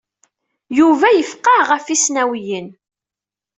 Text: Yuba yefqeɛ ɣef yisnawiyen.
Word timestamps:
Yuba 0.77 1.07
yefqeɛ 1.11 1.59
ɣef 1.69 1.85
yisnawiyen. 1.89 2.67